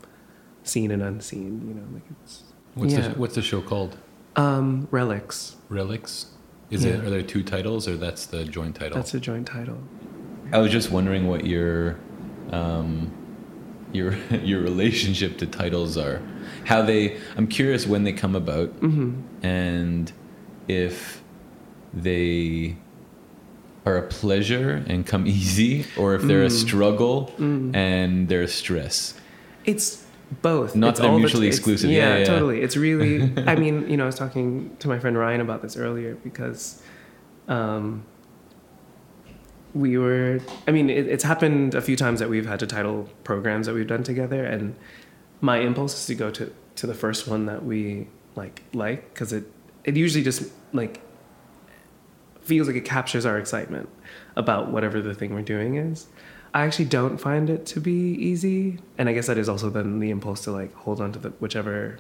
[0.63, 2.43] seen and unseen you know like it's
[2.75, 3.07] What's yeah.
[3.07, 3.97] the What's the show called?
[4.35, 6.27] um relics Relics.
[6.69, 6.99] Is it?
[7.05, 8.95] Are there two titles, or that's the joint title?
[8.97, 9.77] that's a joint title
[10.51, 11.97] I was just wondering what your
[12.51, 13.11] um,
[13.93, 16.21] your your relationship to titles are.
[16.65, 17.17] How they?
[17.37, 20.11] I'm curious when they come about, hmm and
[20.67, 21.21] if
[21.93, 22.75] they
[23.85, 26.65] are a pleasure and come easy, or if they're a Mm.
[26.65, 27.75] struggle Mm.
[27.75, 29.13] and they're a stress.
[29.65, 30.05] it's
[30.41, 31.91] both Not It's that they're mutually it's- exclusive.
[31.91, 32.25] Yeah, yeah, yeah.
[32.25, 35.61] totally it's really i mean you know i was talking to my friend ryan about
[35.61, 36.81] this earlier because
[37.47, 38.03] um
[39.73, 43.07] we were i mean it, it's happened a few times that we've had to title
[43.23, 44.75] programs that we've done together and
[45.45, 49.31] my impulse is to go to to the first one that we like like because
[49.31, 49.45] it
[49.83, 51.01] it usually just like
[52.41, 53.87] feels like it captures our excitement
[54.35, 56.07] about whatever the thing we're doing is.
[56.55, 59.99] I actually don't find it to be easy and i guess that is also then
[59.99, 61.97] the impulse to like hold on to the whichever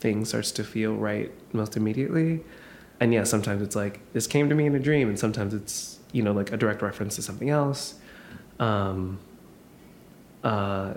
[0.00, 2.44] thing starts to feel right most immediately.
[3.00, 6.00] And yeah sometimes it's like this came to me in a dream and sometimes it's
[6.12, 7.94] you know like a direct reference to something else.
[8.60, 9.18] Um
[10.42, 10.94] uh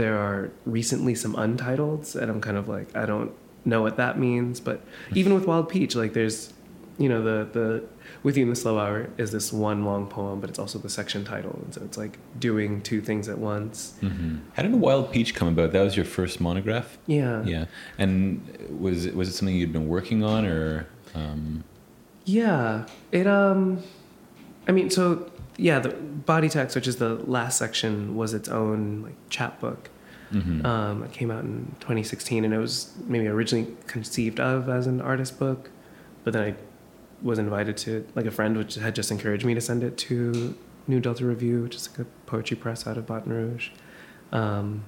[0.00, 3.32] there are recently some untitles and i'm kind of like i don't
[3.64, 4.78] know what that means but
[5.14, 6.52] even with wild peach like there's
[6.98, 7.66] you know the the
[8.22, 10.88] with you in the slow hour is this one long poem but it's also the
[10.88, 13.94] section title and so it's like doing two things at once.
[14.00, 15.72] Hmm How did Wild Peach come about?
[15.72, 16.98] That was your first monograph.
[17.06, 17.42] yeah.
[17.44, 17.64] Yeah,
[17.98, 18.14] and
[18.84, 21.64] was it was it something you'd been working on, or um,
[22.24, 23.82] Yeah, it um,
[24.68, 29.02] I mean, so yeah, the body text, which is the last section, was its own
[29.02, 29.90] like chapbook.
[30.32, 30.64] mhm.
[30.64, 35.00] Um, it came out in 2016, and it was maybe originally conceived of as an
[35.00, 35.70] artist book,
[36.24, 36.54] but then I
[37.20, 40.56] was invited to like a friend, which had just encouraged me to send it to
[40.88, 43.68] New Delta Review, which is like a poetry press out of Baton Rouge,
[44.32, 44.84] um,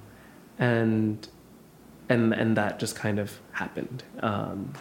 [0.59, 1.27] and
[2.09, 4.03] and and that just kind of happened.
[4.19, 4.73] Um,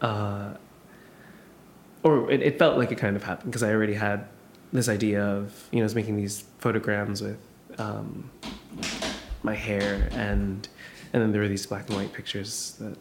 [0.00, 0.54] uh,
[2.02, 4.26] or it, it felt like it kind of happened because I already had
[4.72, 7.38] this idea of you know I was making these photograms with
[7.78, 8.30] um,
[9.42, 10.68] my hair and
[11.12, 12.96] and then there were these black and white pictures that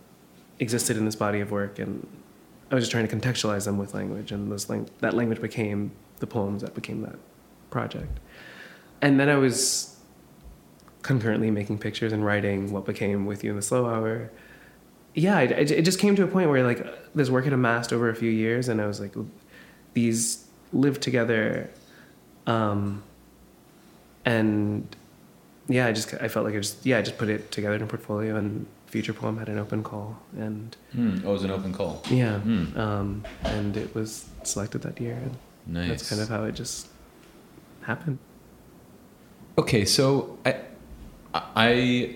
[0.60, 2.06] existed in this body of work and
[2.72, 5.92] I was just trying to contextualize them with language and those lang- that language became
[6.20, 7.18] the poems that became that
[7.70, 8.20] project.
[9.02, 9.98] And then I was
[11.02, 14.32] concurrently making pictures and writing what became with you in the slow hour.
[15.16, 17.92] Yeah it, it it just came to a point where like this work had amassed
[17.94, 19.14] over a few years and i was like
[19.94, 20.43] these
[20.74, 21.70] live together
[22.48, 23.02] um
[24.26, 24.96] and
[25.68, 27.82] yeah i just i felt like i just yeah i just put it together in
[27.82, 31.52] a portfolio and future poem had an open call and Hmm, Oh, it was an
[31.52, 32.02] open call.
[32.12, 32.78] yeah Hmm.
[32.78, 35.90] um and it was selected that year and Nice.
[35.90, 36.88] that's kind of how it just
[37.82, 38.18] happened
[39.58, 40.56] Okay, so I
[41.34, 42.16] I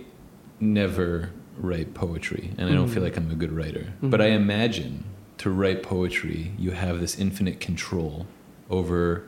[0.60, 3.06] never write poetry, and I don't feel Mhm.
[3.06, 3.94] like I'm a good writer.
[4.02, 4.36] But I Mhm.
[4.36, 5.04] imagine
[5.40, 8.26] to write poetry, you have this infinite control
[8.70, 9.24] over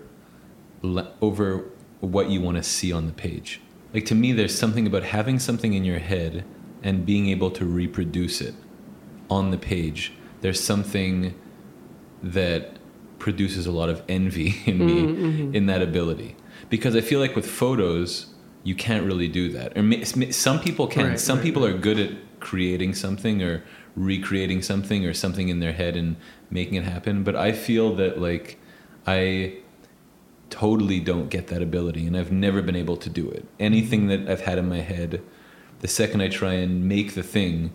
[1.22, 1.66] over
[2.00, 3.60] what you want to see on the page.
[3.94, 6.46] Like to me, there's something about having something in your head
[6.84, 8.54] and being able to reproduce it
[9.30, 10.14] on the page.
[10.42, 11.34] There's something
[12.24, 12.78] that
[13.18, 15.56] produces a lot of envy in me Mhm, mhm.
[15.56, 16.36] in that ability
[16.70, 18.28] because I feel like with photos
[18.64, 19.78] you can't really do that.
[19.78, 21.08] Or some people can.
[21.08, 21.74] Right, some right, people right.
[21.76, 23.64] are good at creating something or
[23.96, 26.16] recreating something or something in their head and
[26.50, 27.24] making it happen.
[27.24, 28.60] But I feel that like
[29.10, 29.54] I
[30.50, 33.46] totally don't get that ability and I've never been able to do it.
[33.60, 35.22] Anything that I've had in my head,
[35.80, 37.72] the second I try and make the thing,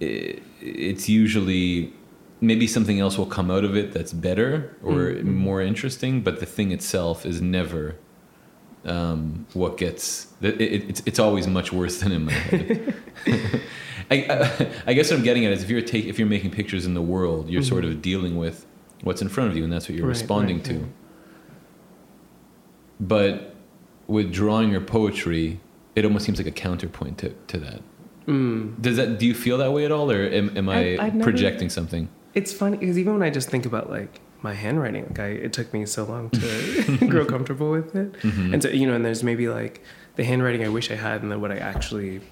[0.00, 1.92] i it's usually
[2.40, 5.24] maybe something else will come out of it that's better or Mhm.
[5.24, 7.96] more interesting, but the thing itself is never
[8.86, 10.26] um, what gets.
[10.42, 12.94] It, it, it's it's always much worse than in my head.
[14.10, 16.50] I, I, I guess what I'm getting at is if you're take, if you're making
[16.50, 17.90] pictures in the world, you're sort Mhm.
[17.90, 18.66] of dealing with
[19.04, 20.74] what's in front of you, and that's what you're Right, responding right, to.
[20.74, 20.88] right.
[23.00, 23.54] But
[24.06, 25.60] with drawing or poetry,
[25.94, 27.80] it almost seems like a counterpoint to, to that.
[28.26, 28.80] Mm.
[28.80, 29.18] Does that?
[29.18, 32.08] Do you feel that way at all, or am, am I I'd never- projecting something?
[32.34, 35.52] It's funny because even when I just think about like my handwriting, like I, it
[35.52, 38.54] took me so long to grow comfortable with it, Mhm.
[38.54, 39.82] and so you know, and there's maybe like
[40.16, 42.22] the handwriting I wish I had, and then what I actually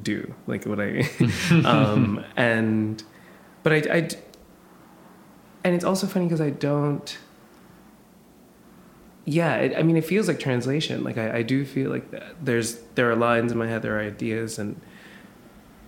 [0.00, 1.08] do, like what I,
[1.64, 3.02] um, and,
[3.62, 4.08] but I, I
[5.64, 7.18] and it's also funny because I don't.
[9.24, 11.04] Yeah, it, I mean, it feels like translation.
[11.04, 12.04] Like I, I do feel like
[12.42, 14.80] there's there are lines in my head, there are ideas, and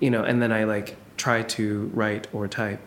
[0.01, 2.81] you know, and then I like try to write or type,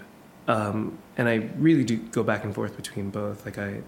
[0.47, 3.45] um, and I really do go back and forth between both.
[3.45, 3.82] Like I,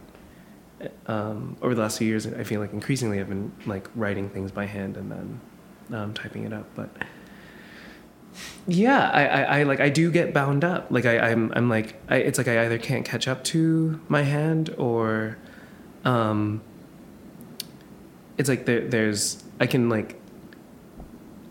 [1.08, 4.52] um, over the last few years, I feel like increasingly I've been like writing things
[4.52, 5.42] by hand and then
[5.98, 6.68] um, typing it up.
[6.76, 6.90] But
[8.68, 10.88] yeah, I, I, I like I do get bound up.
[10.90, 14.24] Like I, I'm I'm like I, it's like I either can't catch up to my
[14.24, 15.38] hand or,
[16.06, 16.62] um,
[18.38, 20.20] it's like there, there's I can like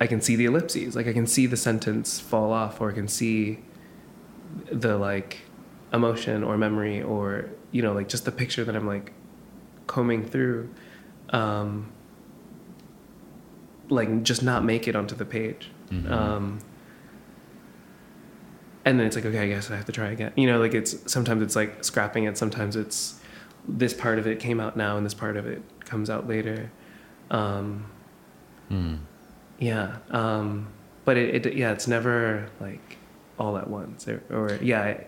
[0.01, 0.95] I can see the ellipses.
[0.95, 3.59] Like I can see the sentence fall off, or I can see
[4.71, 5.39] the like
[5.93, 9.13] emotion or memory, or you know, like just the picture that I'm like
[9.87, 10.71] combing through.
[11.31, 11.93] Um,
[13.91, 15.71] like just not make it onto the page.
[15.91, 16.11] Mhm.
[16.11, 16.59] Um,
[18.89, 20.33] and then it's like, okay, I guess I have to try again.
[20.37, 22.39] You know, like it's sometimes it's like scrapping it.
[22.39, 23.21] Sometimes it's
[23.69, 26.71] this part of it came out now and this part of it comes out later.
[27.31, 27.87] Um,
[28.71, 28.99] Mm.
[29.59, 29.97] yeah.
[30.11, 30.69] Um,
[31.07, 32.99] but it, it, yeah, it's never like
[33.39, 34.83] all at once or, or yeah.
[34.83, 35.07] I,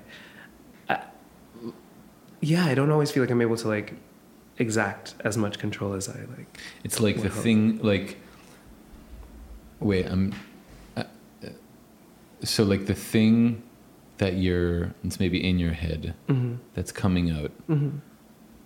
[0.94, 1.02] I,
[2.40, 3.94] yeah, I don't always feel like I'm able to like
[4.58, 6.58] exact as much control as I like.
[6.84, 7.34] It's like the Wow.
[7.34, 8.16] thing, like.
[9.80, 10.34] Wait, I'm.
[10.96, 11.04] Uh,
[11.44, 11.48] uh,
[12.44, 13.62] so, like the thing
[14.20, 16.54] that you're, it's maybe in your head Mm-hmm.
[16.74, 17.96] that's coming out Mm-hmm.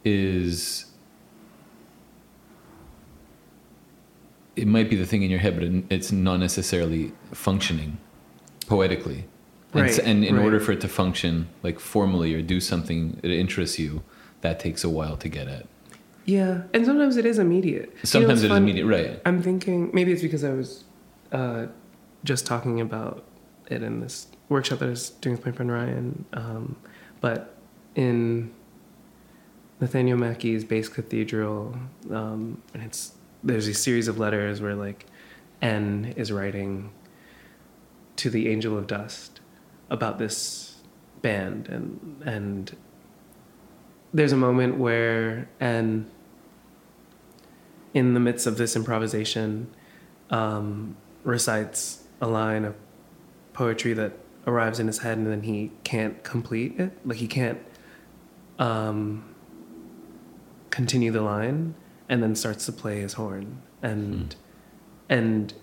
[0.04, 0.86] is.
[4.56, 7.98] It might be the thing in your head, but it- it's not necessarily functioning
[8.66, 9.24] poetically.
[9.72, 10.44] And, Right, and in right.
[10.44, 14.02] order for it to function like formally or do something that interests you,
[14.42, 15.66] that takes a while to get at.
[16.24, 17.86] Yeah, and sometimes it is immediate.
[17.90, 19.20] You know, Sometimes it is fun- immediate, right?
[19.26, 20.84] I'm thinking maybe it's because I was
[21.32, 21.66] uh,
[22.22, 23.24] just talking about
[23.68, 26.24] it in this workshop that I was doing with my friend Ryan.
[26.32, 26.76] Um,
[27.20, 27.56] but
[27.94, 28.52] in
[29.80, 31.76] Nathaniel Mackey's Bass Cathedral,
[32.10, 35.06] um, and it's there's a series of letters where like
[35.60, 36.92] N is writing
[38.16, 39.40] to the Angel of Dust
[39.90, 40.76] about this
[41.22, 42.76] band, and and
[44.12, 46.10] there's a moment where N
[47.94, 49.72] in the midst of this improvisation,
[50.28, 52.74] um, recites a line of
[53.52, 54.12] poetry that
[54.46, 56.92] arrives in his head and then he can't complete it.
[57.04, 57.58] Like he can't
[58.58, 59.34] um,
[60.70, 61.74] continue the line
[62.08, 63.62] and then starts to play his horn.
[63.82, 64.34] And,
[65.08, 65.54] and,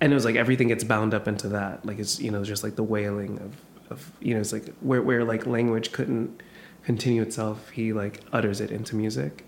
[0.00, 1.84] and it was like everything gets bound up into that.
[1.84, 3.56] Like it's, you know, just like the wailing of,
[3.90, 6.42] of, you know, it's like where, where like language couldn't
[6.84, 9.44] continue itself, he like utters it into music.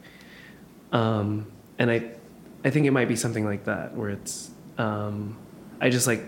[0.92, 2.10] Um, and I,
[2.64, 5.38] I think it might be something like that where it's, um,
[5.80, 6.22] I just like,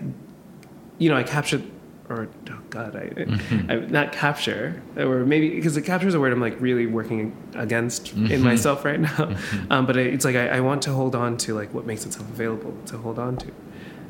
[0.99, 1.63] you know, I captured,
[2.09, 3.27] or oh god, I,
[3.73, 8.13] I not capture, or maybe because it captures a word I'm like really working against
[8.13, 8.43] in Mhm.
[8.43, 9.35] myself right now.
[9.71, 12.05] Um, but I, it's like I, I want to hold on to like what makes
[12.07, 13.47] itself available to hold on to,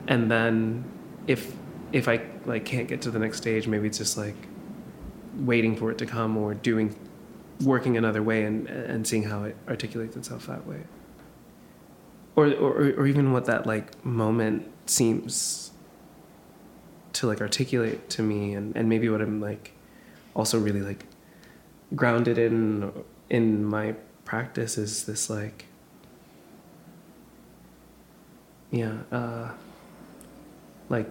[0.08, 0.84] and then
[1.26, 1.54] if
[1.92, 4.36] if I like can't get to the next stage, maybe it's just like
[5.38, 6.94] waiting for it to come or doing
[7.64, 10.80] working another way and and seeing how it articulates itself that way
[12.36, 15.70] or or or even what that like moment seems
[17.22, 19.72] to like articulate to me and and maybe what I'm like
[20.34, 21.04] also really like
[21.94, 22.92] grounded in
[23.30, 25.66] in my practice is this like
[28.72, 29.52] yeah uh
[30.88, 31.08] like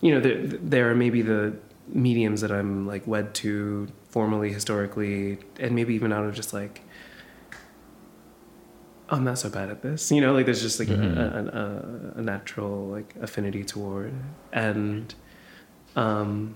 [0.00, 1.56] you know there there are maybe the
[1.86, 6.80] mediums that I'm like wed to formally historically and maybe even out of just like
[9.10, 11.16] I'm not so bad at this you know like there's just like Mhm.
[11.16, 14.12] a, a, a, a natural like affinity toward
[14.52, 15.14] and
[15.96, 16.54] um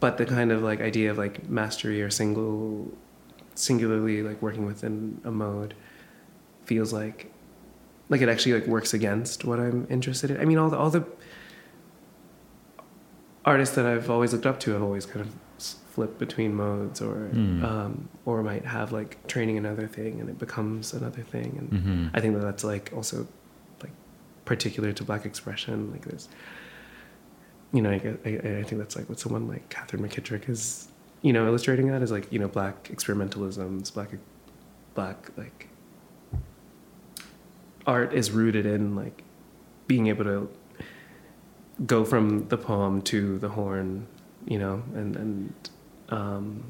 [0.00, 2.90] but the kind of like idea of like mastery or single
[3.54, 5.74] singularly like working within a mode
[6.64, 7.30] feels like
[8.08, 10.90] like it actually like works against what I'm interested in I mean all the all
[10.90, 11.04] the
[13.44, 15.32] artists that I've always looked up to have always kind of
[15.94, 17.64] flipped between modes or Hmm.
[17.64, 22.06] um, or might have like training another thing and it becomes another thing and hmm
[22.16, 23.26] I think that that's like also
[23.82, 23.92] like
[24.44, 26.28] particular to black expression like there's
[27.72, 30.88] you know I, I, I think that's like what someone like Katherine McKittrick is
[31.22, 34.10] you know illustrating that is like you know black experimentalisms black
[34.94, 35.68] black like
[37.86, 39.22] art is rooted in like
[39.86, 40.48] being able to
[41.86, 44.06] go from the poem to the horn,
[44.50, 45.52] you know, and and
[46.10, 46.64] um,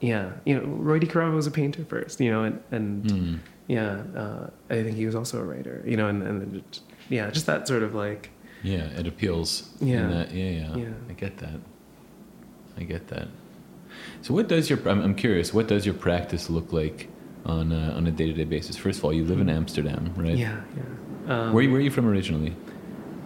[0.00, 3.38] yeah, you know, Roy DeCarava was a painter first, you know, and and Mm.
[3.68, 7.30] yeah, uh, I think he was also a writer, you know, and and it- yeah,
[7.30, 8.30] just that sort of like
[8.62, 9.70] Yeah, it appeals.
[9.80, 10.08] Yeah.
[10.08, 10.88] that- yeah, yeah, Yeah.
[11.10, 11.60] I get that.
[12.78, 13.28] I get that.
[14.22, 14.78] So, what does your?
[14.88, 15.54] I'm, I'm curious.
[15.54, 17.08] What does your practice look like
[17.46, 18.76] on a, on a day to day basis?
[18.76, 20.36] First of all, you live in Amsterdam, right?
[20.36, 20.82] yeah, yeah.
[21.32, 22.54] Um, Where where are you from originally?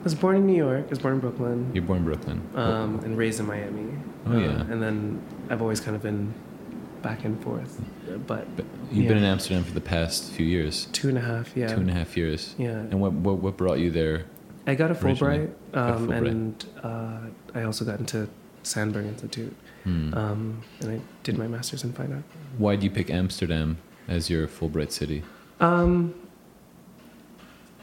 [0.00, 0.84] I was born in New York.
[0.86, 1.70] I was born in Brooklyn.
[1.74, 2.40] You're born in Brooklyn.
[2.54, 3.92] um, and raised in Miami.
[4.26, 4.60] Oh, Uh, yeah.
[4.70, 6.32] And then I've always kind of been
[7.02, 7.80] back and forth,
[8.26, 9.24] but But you've been in.
[9.24, 10.86] Amsterdam for the past few years.
[10.92, 11.68] two and a half, yeah.
[11.74, 12.54] Two and a half years.
[12.58, 12.70] Yeah.
[12.90, 14.24] And what what, what brought you there?
[14.66, 14.94] I got a?
[14.94, 16.28] Fulbright, Got a um, Fulbright.
[16.30, 17.18] and uh,
[17.58, 18.28] I also got into
[18.62, 20.12] Sandberg Institute, Hmm.
[20.14, 22.24] um, and I did my master's in fine art.
[22.58, 23.78] Why did you pick Amsterdam
[24.08, 25.22] as your Fulbright city?
[25.60, 26.14] Um,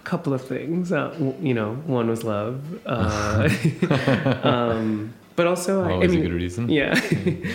[0.06, 0.92] couple of things.
[0.92, 3.50] Uh, you know, one was love, uh,
[4.44, 6.70] um, but also I, I mean, a good reason.
[6.70, 7.00] Yeah.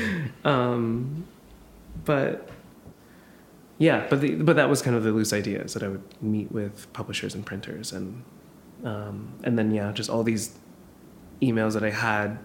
[0.45, 1.27] um,
[2.05, 2.51] but
[3.79, 6.53] yeah, but the, but that was kind of the loose ideas that I would meet
[6.53, 8.23] with publishers and printers and
[8.85, 10.59] um, and then yeah, just all these
[11.41, 12.39] emails that I had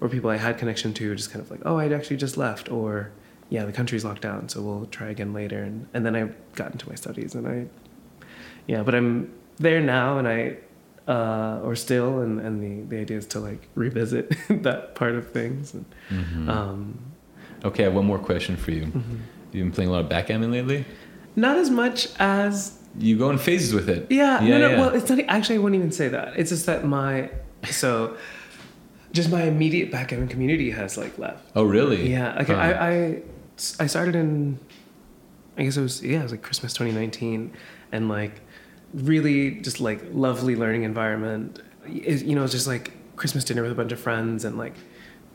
[0.00, 2.70] or people I had connection to, just kind of like, oh, I'd actually just left,
[2.70, 3.10] or
[3.48, 5.62] yeah, the country's locked down, so we'll try again later.
[5.62, 7.66] And and then I got into my studies, and I
[8.66, 10.56] yeah, but I'm there now, and I
[11.06, 15.30] uh, or still, and and the the idea is to like revisit that part of
[15.30, 15.74] things.
[15.74, 16.48] And, Mm-hmm.
[16.50, 16.98] um,
[17.64, 18.86] Okay, I have one more question for you.
[18.86, 19.16] Mm-hmm.
[19.52, 20.84] You've been playing a lot of backgammon lately.
[21.34, 24.06] not as much as You go in phases with it.
[24.10, 24.68] Yeah, no, no.
[24.70, 24.78] yeah.
[24.80, 25.56] Well, it's not actually.
[25.56, 26.36] I wouldn't even say that.
[26.38, 27.30] It's just that my
[27.68, 28.16] so,
[29.12, 31.42] just my immediate backgammon community has like left.
[31.56, 32.08] oh, really?
[32.10, 32.54] Yeah, like Huh.
[32.54, 33.22] I, I,
[33.80, 34.58] I started in,
[35.56, 37.52] I guess it was yeah, it was like Christmas 2019,
[37.92, 38.40] and like
[38.94, 41.60] really just like lovely learning environment.
[41.86, 44.74] It, you know, it's just like Christmas dinner with a bunch of friends, and like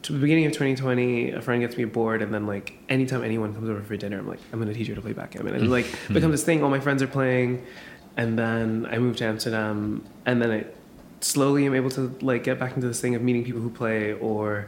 [0.03, 3.53] to the beginning of 2020, a friend gets me board, and then like anytime anyone
[3.53, 5.69] comes over for dinner, I'm like, I'm gonna teach her to play backgammon, and it,
[5.69, 6.63] like becomes this thing.
[6.63, 7.65] All my friends are playing,
[8.17, 10.65] and then I moved to Amsterdam, and then I
[11.21, 14.13] slowly am able to like get back into this thing of meeting people who play
[14.13, 14.67] or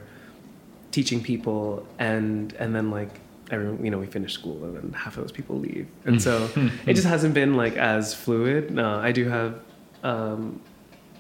[0.92, 3.20] teaching people and and then like
[3.52, 6.50] everyone you know we finish school and then half of those people leave and so
[6.86, 9.60] it just hasn't been like as fluid no i do have
[10.04, 10.60] um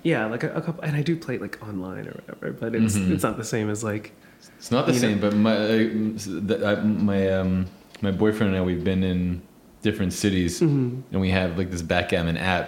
[0.04, 2.96] yeah like a, a couple and i do play like online or whatever but it's
[2.98, 3.12] Mhm.
[3.12, 4.12] it's not the same as like
[4.58, 7.66] It's not the You know- same, but my uh, my um,
[8.02, 9.42] my boyfriend and I we've been in
[9.82, 11.02] different cities, Mhm.
[11.12, 12.68] and we have like this backgammon app.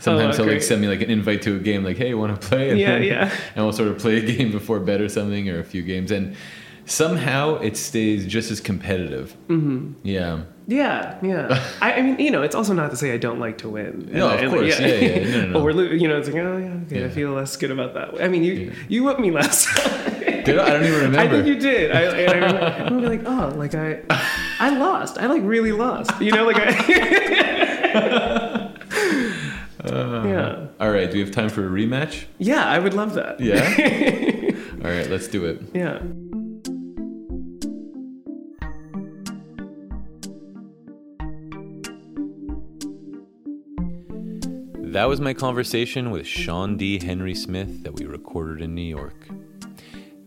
[0.00, 2.48] Sometimes he'll like send me like an invite to a game, like, "Hey, want to
[2.48, 3.30] play?" And Yeah, then- yeah.
[3.54, 6.10] And we'll sort of play a game before bed or something, or a few games,
[6.10, 6.34] and
[6.86, 9.32] somehow it stays just as competitive.
[9.48, 10.42] hmm Yeah.
[10.66, 13.58] yeah yeah I, I mean you know it's also not to say i don't like
[13.58, 14.78] to win No, of And- course.
[14.80, 15.24] Yeah, yeah.
[15.24, 15.60] No, no, no.
[15.60, 17.06] or we're lo- you know it's like oh yeah okay Yeah.
[17.06, 18.72] i feel less good about that i mean you Yeah.
[18.88, 20.12] you whipped me last time
[20.44, 20.66] Did I?
[20.66, 21.20] I don't even remember.
[21.20, 21.90] I think you did.
[21.90, 24.02] I, I, I remember, I remember like, oh, like I,
[24.60, 25.16] I lost.
[25.16, 26.10] I like really lost.
[26.20, 26.68] You know, like I.
[29.84, 31.10] yeah, All right.
[31.10, 32.24] Do we have time for a rematch?
[32.38, 32.64] yeah.
[32.66, 33.40] I would love that.
[33.40, 33.64] Yeah.
[34.84, 35.08] All right.
[35.08, 35.62] Let's do it.
[35.72, 35.98] yeah.
[44.94, 47.04] That was my conversation with Sean D.
[47.04, 49.26] Henry Smith that we recorded in New York.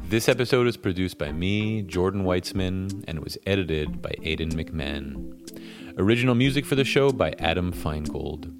[0.09, 5.31] This episode was produced by me, Jordan Weitzman, and was edited by Aidan McMahon.
[5.97, 8.53] Original music for the show by Adam Feingold.